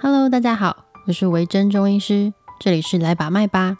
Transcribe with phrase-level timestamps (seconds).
[0.00, 3.78] Hello，大家好，我是维珍中医师，这里是来把脉吧，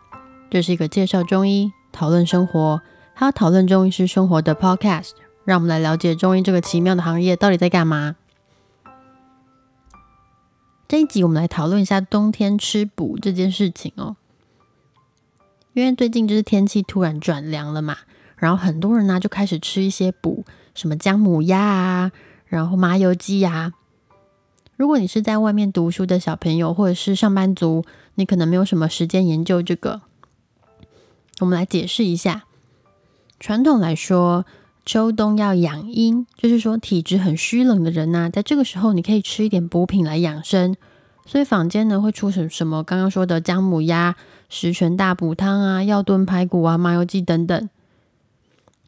[0.50, 2.82] 这是一个介绍中医、讨论生活，
[3.14, 5.12] 还有讨论中医师生活的 Podcast，
[5.44, 8.16] 让我们来了解中医这个奇妙的行业到底在干嘛。
[10.88, 14.16] 这一集我们来讨论一下冬天吃补这件事情哦，
[15.72, 17.96] 因为最近就是天气突然转凉了嘛，
[18.36, 20.44] 然后很多人呢就开始吃一些补，
[20.74, 22.10] 什么姜母鸭啊，
[22.46, 23.74] 然后麻油鸡呀。
[24.78, 30.02] 如果你是在外面读书的小朋友，或者是上班族，你可能没有什么时间研究这个。
[31.40, 32.44] 我们来解释一下。
[33.40, 34.46] 传统来说，
[34.86, 40.76] 秋冬要养阴，就是说体质很虚冷的人呐，在这个时候你可以吃一点补品来养生。
[41.26, 44.14] 所以坊间呢会出什什么刚刚说的姜母鸭、
[44.48, 47.68] 十全大补汤啊、药炖排骨啊、麻油鸡等等。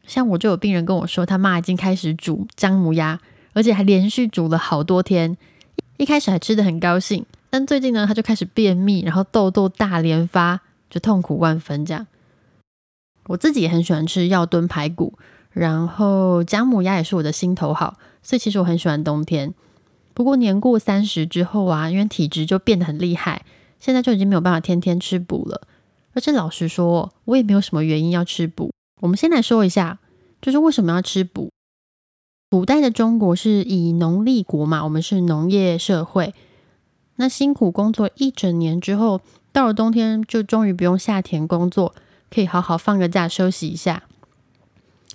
[0.05, 3.19] 像我就有病人跟我说，他妈已经开始煮姜母鸭，
[3.51, 5.37] 而且还连续煮了好多天。
[6.01, 11.85] 一开始还吃的很高兴，但最近呢，他就开始便秘，然后痘痘大连发，就痛苦万分。
[11.85, 12.07] 这样，
[13.27, 15.13] 我自己也很喜欢吃药炖排骨，
[15.51, 19.53] 然后姜母鸭也是我的心头好，所以其实我很喜欢冬天。
[20.15, 23.45] 不过年过三十之后啊，因为体质就变得很厉害，
[23.79, 25.67] 现在就已经没有办法天天吃补了。
[26.15, 28.73] 而且老实说，我也没有什么原因要吃补。
[29.01, 29.99] 我们先来说一下，
[30.41, 31.50] 就是为什么要吃补。
[32.51, 36.35] 古代的中国是以农立国嘛，我们是农业社会。
[37.15, 39.21] 那辛苦工作一整年之后，
[39.53, 41.95] 到了冬天就终于不用下田工作，
[42.29, 44.03] 可以好好放个假休息一下。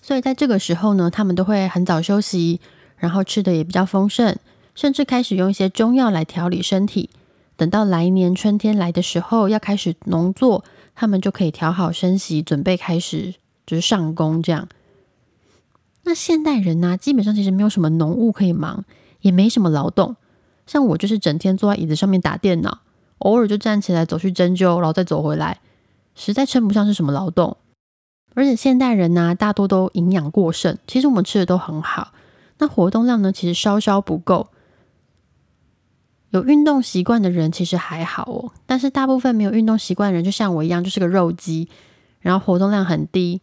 [0.00, 2.58] 所以在这个时候呢，他们都会很早休息，
[2.96, 4.34] 然后吃的也比较丰盛，
[4.74, 7.10] 甚至开始用一些中药来调理身体。
[7.58, 10.64] 等到来年春天来的时候，要开始农作，
[10.94, 13.34] 他们就可以调好身息，准备开始
[13.66, 14.66] 就是上工这样。
[16.08, 18.84] 那现代人呢，基本上其实没有什么农务可以忙，
[19.22, 20.14] 也没什么劳动。
[20.64, 22.78] 像我就是整天坐在椅子上面打电脑，
[23.18, 25.58] 偶尔就站起来走去针灸，然后再走回来，
[26.14, 27.56] 实在称不上是什么劳动。
[28.34, 32.12] 而且现代人呢，大多都营养过剩，其实我们吃的都很好，
[32.58, 34.46] 那活动量呢，其实稍稍不够。
[36.30, 41.68] 有运动习惯的人其实还好哦，但是大部分没有运动习惯的人，就像我一样，就是个肉鸡，
[42.20, 43.40] 然后活动量很低。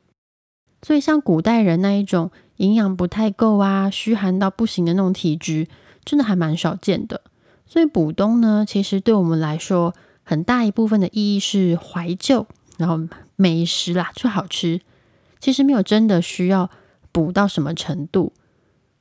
[0.82, 2.32] 所以像古代人那一种。
[2.58, 5.68] 营养不太够啊，虚寒到不行的那种体质，
[6.06, 7.22] 真的还蛮少见的。
[7.66, 9.94] 所以补冬呢，其实对我们来说，
[10.24, 12.46] 很大一部分的意义是怀旧，
[12.78, 13.00] 然后
[13.36, 14.82] 美食啦，就好吃。
[15.40, 16.70] 其实没有真的需要
[17.12, 18.32] 补到什么程度。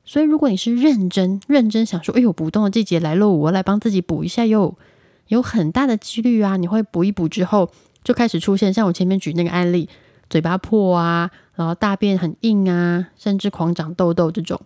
[0.05, 4.77] 所以如果你是认真认真想说，哎呦，补冬的季节来喽，我来帮自己补一下哟，
[5.29, 7.71] 有很大的几率啊，你会补一补之后，
[8.03, 9.89] 就开始出现像我前面举那个案例，
[10.31, 11.31] 嘴巴破啊。
[11.55, 14.61] 然后大便很硬啊，甚至狂长痘痘这种。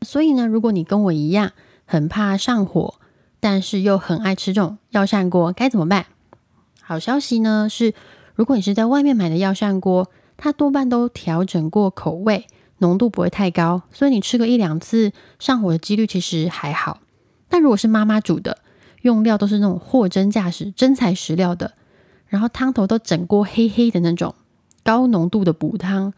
[0.00, 1.52] 所以呢，如果你跟我一样
[1.84, 2.94] 很怕上火，
[3.38, 6.06] 但是又很爱吃这种药膳锅，该怎么办？
[6.80, 7.94] 好消息呢是，
[8.34, 12.46] 如果你是在外面买的药膳锅，它多半都调整过口味，
[12.78, 17.00] 浓度不会太高，所以你吃个一两次上火的几率其实还好。
[17.48, 18.58] 但如果是妈妈煮的，
[19.02, 21.74] 用料都是那种货真价实、真材实料的，
[22.26, 24.34] 然后汤头都整锅黑黑的那种。
[24.84, 26.12] 高浓度的补汤，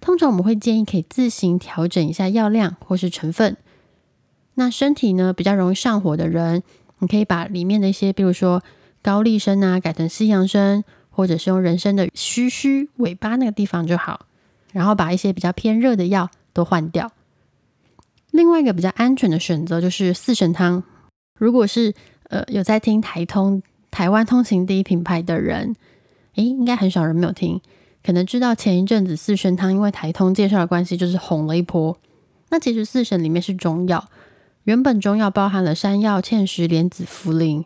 [0.00, 3.56] 通常我们会建议可以自行调整一下药量或是成分。
[4.54, 6.62] 那身体呢比较容易上火的人，
[6.98, 8.62] 你可以把里面的一些，比如说
[9.02, 14.26] 高丽参啊，改成西洋参，或者是用人参的须须尾巴那个地方就好。
[14.72, 17.10] 然后把一些比较偏热的药都换掉。
[18.30, 20.82] 另外一个比较安全的选择就是四神汤。
[21.38, 21.94] 如果是
[22.24, 25.74] 呃有在听台通台湾通勤第一品牌的人，
[26.34, 27.58] 诶，应该很少人没有听。
[28.06, 31.98] 可能知道前一阵子四神汤因为台通介绍的关系，就是红了一波。
[32.50, 34.08] 那其实四神里面是中药，
[34.62, 37.64] 原本中药包含了山药、芡实、莲子、茯苓，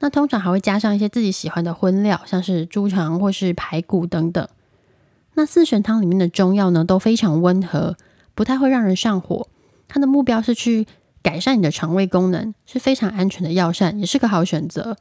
[0.00, 4.48] 那通常还会加上一些自己喜欢的荤料，像是猪肠或是排骨等等。
[5.34, 7.96] 那四神汤里面的中药呢，都非常温和，
[8.34, 9.46] 不太会让人上火。
[9.86, 10.88] 它的目标是去
[11.22, 14.96] 改善你的肠胃功能，是非常安全的药膳，也是个好选择。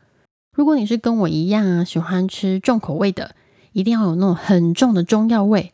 [0.53, 3.31] 如果你是跟我一样啊，喜欢吃重口味的。
[3.77, 5.71] 一定要有那种很重的中药味，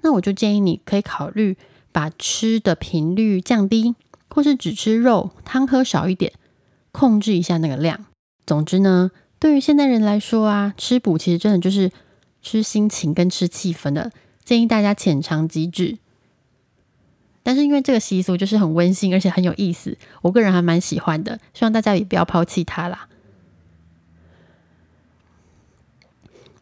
[0.00, 1.56] 那我就建议你可以考虑
[1.92, 3.94] 把吃的频率降低，
[4.28, 6.32] 或是只吃肉汤喝少一点，
[6.90, 8.06] 控制一下那个量。
[8.44, 11.92] 总之呢，对于现代人来说啊，吃补其实真的就是
[12.42, 14.10] 吃心情跟吃气氛的，
[14.44, 15.98] 建议大家浅尝即止。
[17.44, 23.06] 但是因为这个习俗就是很温馨，而且很有意思，我个人还蛮喜欢的，希望大家也不要抛弃它啦。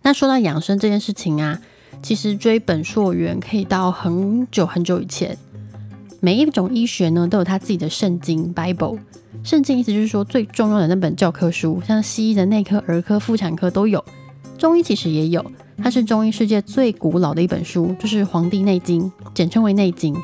[0.04, 1.58] 那说到养生这件事情啊，
[2.02, 5.36] 其实追本溯源可以到很久很久以前。
[6.20, 8.98] 每一种医学呢都有它自己的圣经 Bible，
[9.42, 14.04] 圣经意思就是说最重要的那本教科书，像西医的内科、儿科、妇产科都有，
[14.58, 15.42] 中医其实也有，
[15.78, 19.02] 它是中医世界最古老的一本书，就是《黄帝内经》，
[19.32, 20.14] 简称为《内经》。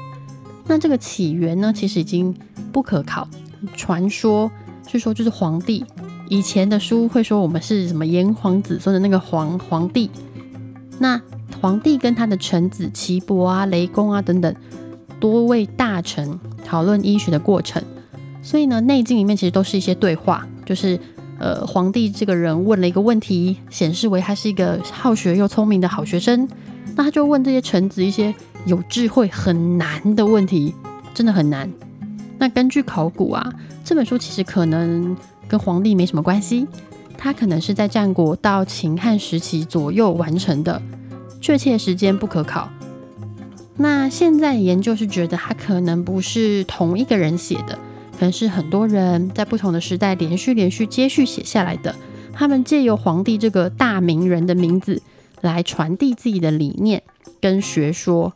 [0.67, 2.35] 那这个起源呢，其实已经
[2.71, 3.27] 不可考，
[3.75, 4.51] 传说
[4.87, 5.83] 是说就是皇帝
[6.31, 10.09] 以前的书会说我们是什么炎黄子孙的那个皇皇帝，
[11.01, 11.21] 那
[11.61, 14.55] 皇帝跟他的臣子岐伯啊、雷公啊等等
[15.19, 17.83] 多位大臣讨论医学的过程。
[18.43, 20.97] 所以呢，《内经》里面其实都是一些对话，就是
[21.41, 26.49] 呃，皇帝这个人问了一个问题，显示为他是一个好学又聪明的好学生，
[26.95, 28.33] 那他就问这些臣子一些
[28.67, 30.73] 有智慧很难的问题，
[31.13, 31.69] 真的很难。
[32.39, 33.53] 那根据考古啊，
[33.85, 35.17] 这本书其实可能
[35.51, 36.69] 跟皇帝没什么关系，
[37.19, 40.81] 它可能是在战国到秦汉时期左右完成的，
[41.41, 42.71] 确切时间不可考。
[43.77, 47.77] 那现在研究是觉得它可能不是同一个人写的。
[48.13, 51.97] 可能是很多人在不同的时代连续、连续、接续写下来的。
[52.35, 55.03] 他们借由皇帝这个大名人的名字
[55.41, 57.03] 来传递自己的理念
[57.41, 58.35] 跟学说。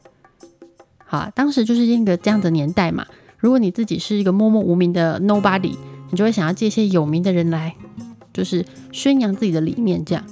[1.04, 3.06] 好，当时就是一个这样的年代嘛。
[3.36, 5.76] 如果你自己是一个默默无名的 nobody，
[6.14, 7.74] 你就会想要借一些有名的人来，
[8.32, 10.04] 就是宣扬自己的理念。
[10.04, 10.24] 这样，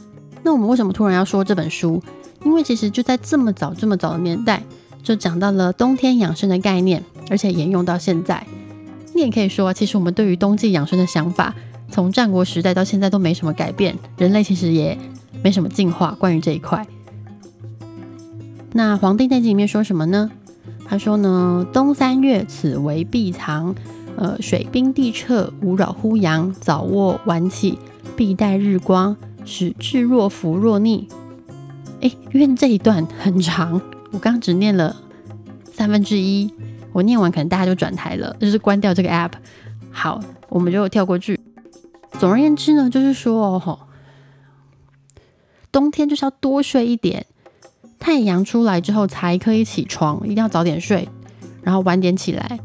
[0.44, 2.00] 那我们为什么突然要说这本书？
[2.44, 4.62] 因为其实就在这么早、这么早的年代，
[5.02, 8.46] 就讲到了冬天养生的概念，而且沿用到现在。
[9.12, 11.52] 你也可以说，其实我们对于冬季养生的想法，
[11.90, 14.96] 从战国时代到现在都没什么改变，人类其实也
[15.42, 16.16] 没什么进化。
[16.18, 16.86] 关于这一块，
[18.72, 20.30] 那《黄帝内经》里面说什么呢？
[20.84, 23.74] 他说呢，冬三月，此为闭藏，
[24.16, 26.52] 呃，水冰地澈，无扰乎阳。
[26.52, 27.78] 早卧晚起，
[28.16, 31.08] 必待日光，使志若浮若逆。
[32.00, 33.80] 哎，因为这一段很长，
[34.10, 34.96] 我刚只念了
[35.72, 36.52] 三分之一。
[36.92, 39.32] 我念完，可能大家就转台了，就是关掉这个 app。
[39.90, 41.40] 好，我们就跳过去。
[42.18, 43.78] 总而言之呢，就是说，哦，
[45.72, 47.24] 冬天就是要多睡一点，
[47.98, 51.08] 太阳出来之后才可以起床，一定要早点睡，
[51.62, 52.60] 然后晚点起来。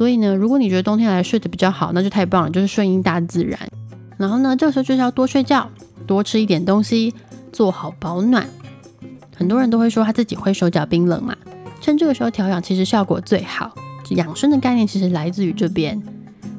[0.00, 3.60] 所以呢，如果你觉得冬天来睡得比较好，那就太棒了，就是顺应大自然。
[4.16, 5.68] 然后呢，这个时候就是要多睡觉，
[6.06, 7.12] 多吃一点东西，
[7.52, 8.48] 做好保暖。
[9.36, 11.36] 很多人都会说他自己会手脚冰冷嘛。
[11.82, 13.74] 趁这个时候调养，其实效果最好。
[14.12, 16.02] 养生的概念其实来自于这边，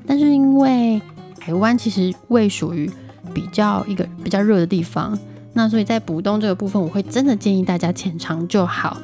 [0.05, 1.01] 但是因为
[1.39, 2.87] 台湾其实位属于
[3.33, 5.17] 比较一个比较热的地方，
[5.53, 8.99] 那所以在补冬这个部分，我会真的建议大家浅尝就好，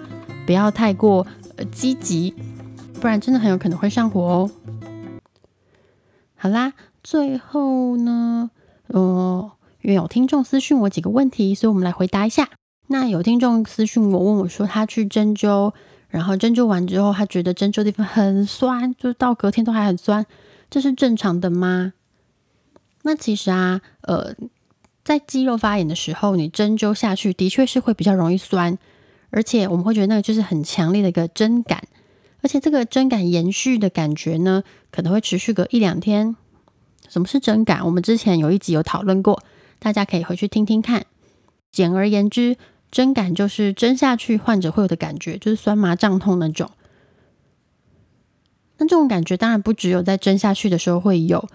[0.46, 1.26] 不要太过
[1.56, 2.36] 呃积极，
[3.00, 4.52] 不然真的很有可能会上火哦。
[6.36, 6.74] 好啦，
[7.04, 8.50] 最后呢，
[8.88, 9.52] 呃，
[9.82, 12.50] 因为有听众私讯我几个问题，所以我们来回答一下。
[12.88, 15.74] 那有听众私讯我，问我说他去针灸。
[16.10, 20.26] 然后针灸完之后，他觉得针灸地方很酸，就到隔天都还很酸，
[20.70, 21.92] 这是正常的吗？
[23.04, 24.34] 那其实啊，呃，
[25.04, 28.78] 在肌肉发炎的时候，你针灸下去的确是会比较容易酸，
[29.32, 31.84] 而且我们会觉得那个就是很强烈的一个针感，
[32.42, 36.36] 而且这个针感延续的感觉呢，可能会持续个一两天。
[37.10, 37.86] 什么是针感？
[37.86, 39.42] 我们之前有一集有讨论过，
[39.80, 41.06] 大家可以回去听听看。
[41.72, 42.58] 简而言之。
[42.90, 46.72] 针感就是针下去，患者会有的感觉，就是酸麻胀痛那种。
[48.78, 51.50] 那这种感觉当然不只有在针下去的时候会有，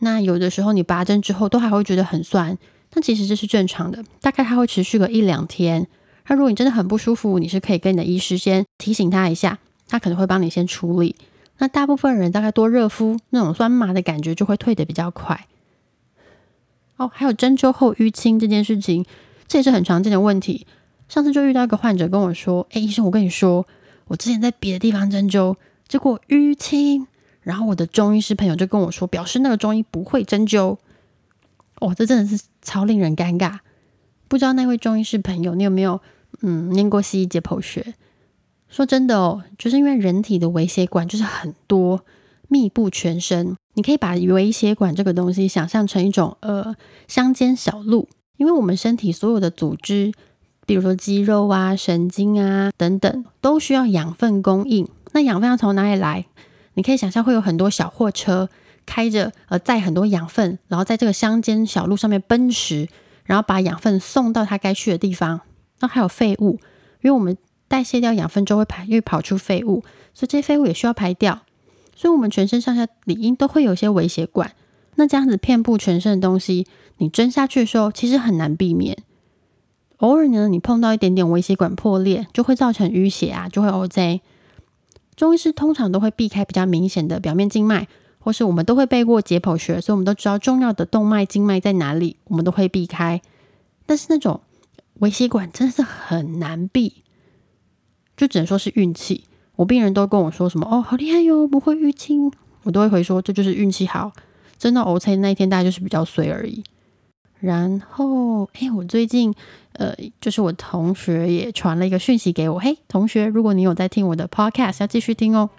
[0.00, 2.58] 那有的时候你拔针之后都还会觉得很酸，
[2.90, 5.88] 但其实这是正常的，大概它会持续个一两天。
[6.28, 11.16] 那如果你真的很不舒服，你是可以跟你的医师先提醒他一下，他可能会帮你先处理。
[11.58, 15.46] 那大部分人大概多热敷，那种酸麻的感觉就会退的比较快。
[16.96, 19.04] 哦，还有针灸后淤青这件事情。
[19.46, 20.66] 这也是很常见的问题。
[21.08, 23.66] 上次就遇到一个患者跟我说：“哎，医生，我跟你说，
[24.06, 27.06] 我之前在别的地方针灸，结果淤青。
[27.42, 30.78] 然后我的中医师朋友就跟我说，表示那个中医不会针灸。
[31.80, 33.58] 哦，这真的是超令人尴尬。
[34.26, 36.00] 不知道那位中医师朋友，你有没有
[36.40, 37.94] 嗯念过西医解剖学？
[38.74, 42.00] 说真的哦，就是因为人体的微血管就是很多，
[42.48, 43.54] 密布全身。
[43.74, 46.74] 你可以把微血管这个东西想象成一种呃
[47.06, 50.12] 乡间小路。”因为我们身体所有的组织，
[50.66, 54.88] 比如说肌肉啊、神经啊等等，都需要养分供应。
[55.12, 56.26] 那养分要从哪里来？
[56.74, 58.48] 你可以想象会有很多小货车
[58.84, 62.88] 开着，呃，载很多养分，然后在这个乡间小路上面奔驰，
[63.22, 65.42] 然后把养分送到它该去的地方。
[65.78, 66.58] 那还有废物，
[67.02, 67.36] 因为我们
[67.68, 71.40] 代谢掉养分就会排，会跑出废物，所以这些废物也需要排掉。
[71.96, 74.52] 所以，我们全身上下理应都会有一些微血管。
[74.96, 76.66] 那这样子遍布全身的东西。
[76.98, 78.98] 你针下去的时候，其实很难避免。
[79.98, 84.20] 偶尔呢，你碰到一点点微血管破裂，就会造成淤血啊，就会 O J。
[85.16, 87.86] 中医师通常都会避开比较明显的表面静脉，
[88.18, 93.22] 或是我们都会背过解剖学，所以我们都知道重要的动脉、经脉在哪里，我们都会避开。
[93.86, 94.40] 但是那种
[94.94, 97.03] 微血管真的是很难避，
[98.16, 99.24] 就只能说是运气。
[99.56, 102.32] 我病人都跟我说什么哦，好厉害哟，不会淤青，
[102.64, 104.12] 我都会回说这就是运气好。
[104.58, 106.62] 真的 O C 那一天大概就是比较衰而已。
[107.40, 109.34] 然后，哎，我最近
[109.72, 115.50] 呃，就是我同学也传了一个讯息给我，嘿，同学，如果你有在听我的 Podcast，要继续听哦。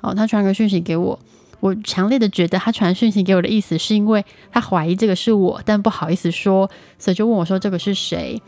[0.00, 1.18] 哦，他传个讯息给我。
[1.60, 6.68] 我强烈的觉得他传讯息给我的意思是因为他怀疑这个是我，但不好意思说，
[6.98, 8.42] 所以就问我说这个是谁？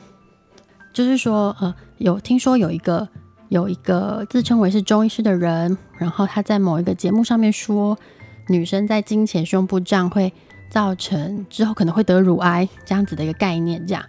[0.92, 3.08] 就是说，呃，有听说有一个
[3.54, 7.96] 有一个自称为是中医师的人，然后他在某一个节目上面说，
[8.48, 10.32] 女生在经前胸部胀会
[10.68, 14.04] 造成之后可能会得乳癌这样子的一个概念，这样。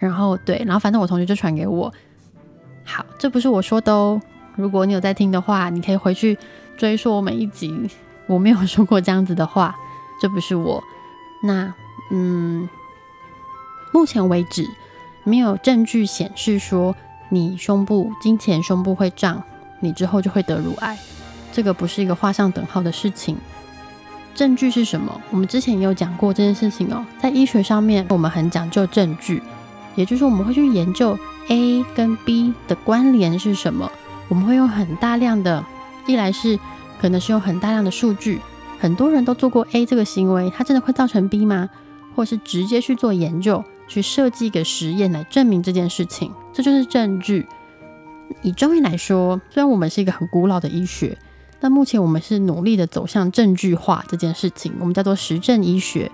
[0.00, 1.92] 然后对，然后反正我同学就传给我，
[2.84, 4.20] 好，这不是我说的哦。
[4.56, 6.36] 如果你有在听的话，你可以回去
[6.76, 7.88] 追溯我每一集。
[8.26, 9.76] 我没有说过这样子的话，
[10.20, 10.82] 这不是我。
[11.44, 11.72] 那
[12.10, 12.68] 嗯，
[13.92, 14.66] 目前为止
[15.22, 16.96] 没有证据显示说
[17.32, 19.42] 你胸部经前胸部会胀，
[19.80, 20.98] 你之后就会得乳癌，
[21.50, 23.38] 这个不是一个画上等号的事情。
[24.34, 25.18] 证据是什么？
[25.30, 27.02] 我们之前也有讲过这件事情哦。
[27.18, 29.42] 在医学上面，我们很讲究证据，
[29.94, 33.90] 也就是我们会去研究 A 跟 B 的关联是什么，
[34.28, 35.64] 我们会用很大量的，
[36.06, 36.58] 一来是。
[37.00, 38.40] 可能是用很大量的数据，
[38.78, 41.68] 很多人都做过 A 这个行为，它真的会造成 B 吗？
[42.14, 47.46] 或是直接去做研究，去设计一个实验来证明这件事情，这就是证据。
[48.42, 51.18] 以中医来说，虽然我们是一个很古老的医学，
[51.60, 56.10] 但目前我们是努力的走向证据化这件事情，我们叫做实证医学。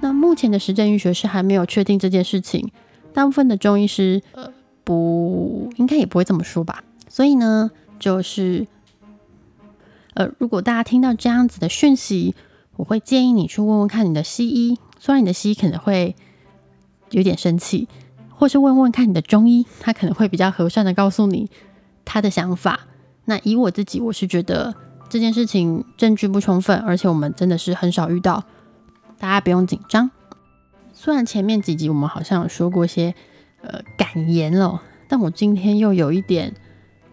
[0.00, 2.70] 那目前的实证医学是还没有确定这件事情，
[3.14, 4.52] 大部分的中医师呃
[4.84, 6.84] 不应该也不会这么说吧。
[7.08, 8.66] 所以呢，就是。
[10.18, 12.34] 呃，如果大家听到这样子的讯息，
[12.76, 16.16] 我会建议你去问问看你的西医，虽然你的西医可能会
[17.10, 17.88] 有点生气，
[18.30, 21.50] 或是问问看你的中医，他可能会比较和善的告诉你
[22.04, 22.80] 他的想法。
[23.24, 24.74] 那以我自己，我是觉得
[25.08, 28.44] 这件事情证据不充分，而且我们真的是很少遇到，
[29.18, 30.10] 大家不用紧张。
[30.92, 33.14] 虽然前面几集我们好像有说过些
[33.62, 36.54] 呃感言了，但我今天又有一点，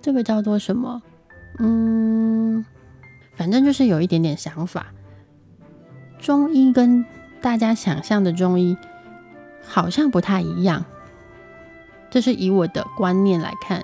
[0.02, 1.02] 这个叫做什么？
[1.60, 2.66] 嗯。
[3.36, 4.94] 反正就是有一点点想法，
[6.20, 7.04] 中医跟
[7.42, 8.78] 大家想象的中医
[9.68, 10.86] 好像不太一样。
[12.12, 13.84] 这是以我的观念来看，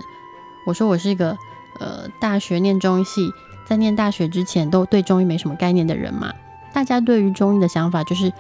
[0.65, 1.37] 我说我是一个
[1.79, 3.31] 呃大学念中医系，
[3.65, 6.33] 在念大学之前都对中医没什么概念的人嘛。
[6.71, 8.31] 大家对于中医的想法就是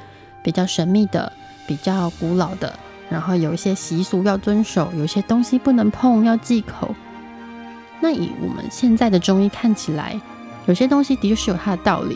[0.43, 1.31] 比较神秘的、
[1.67, 2.77] 比较古老的，
[3.09, 6.93] 然后有一些习俗要遵守，有些东西不能碰，要忌口。
[7.99, 10.19] 那以我们现在的中医看起来。
[10.67, 12.15] 有些东西的确是有它的道理，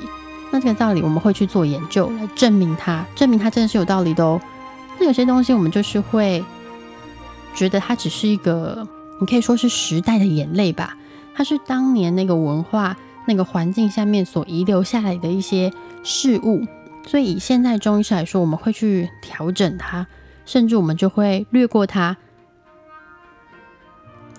[0.52, 4.40] 那这个道理我们会去做研究来证明它，证明它真的是有道理的哦。
[5.00, 6.44] 那有些东西我们就是会
[7.56, 8.88] 觉得它只是一个，
[9.20, 10.98] 你可以说是时代的眼泪吧，
[11.36, 12.98] 它是当年那个文化、
[13.28, 15.72] 那个环境下面所遗留下来的一些
[16.04, 16.66] 事物，
[17.08, 20.08] 所以以现在中医师来说，我们会去调整它，
[20.46, 22.18] 甚至我们就会略过它，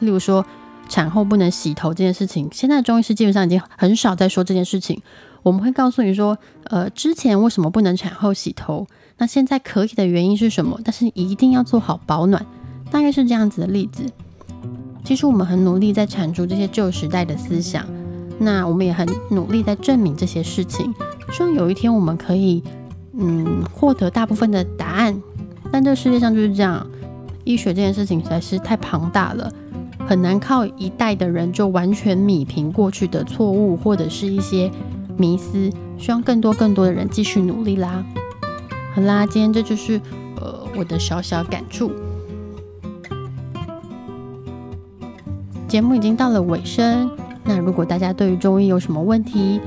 [0.01, 0.45] 例如说。
[0.87, 5.01] 产后不能洗头这件事情，现在中医师基本上已经很少在说这件事情。
[5.43, 8.87] 我们会告诉你说，呃，之前为什么不能产后洗头？
[9.17, 10.81] 那现在可以的原因是什么？
[10.85, 12.45] 但是一定要做好保暖，
[12.91, 14.05] 大概是这样子的例子。
[15.05, 17.87] 其实我们很努力在铲除这些旧时代的思想，
[18.39, 20.93] 那我们也很努力在证明这些事情。
[21.31, 22.63] 希望有一天我们可以，
[23.17, 25.21] 嗯，获得大部分的答案。
[25.71, 26.87] 但这个世界上就是这样，
[27.45, 29.53] 医学这件事情实在是太庞大了。
[30.07, 34.71] 很难靠一代的人就完全米平过去的错误或者是一些
[35.17, 38.05] 迷思，希望更多更多的人继续努力啦。
[38.95, 40.01] 好啦，今天这就是
[40.41, 41.91] 呃我的小小感触。
[45.67, 47.11] 节目已经到了尾声，
[47.43, 49.61] 那如果大家对于中医有什么问题，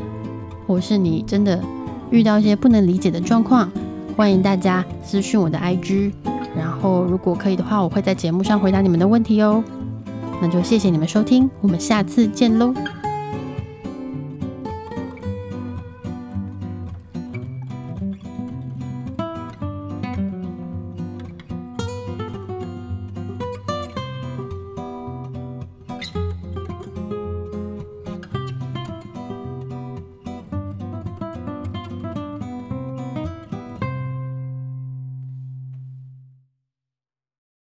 [0.65, 1.61] 或是你真的
[2.09, 3.69] 遇到一些不能理解的状况，
[4.15, 6.13] 欢迎大家私讯我的 IG，
[6.55, 9.61] 然后如果可以的话，我会在节目上回答你们的问题哦。
[10.41, 12.73] 那就谢谢你们收听，我们下次见喽。